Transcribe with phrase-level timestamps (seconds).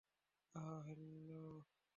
[0.55, 1.41] আহ, Harlow?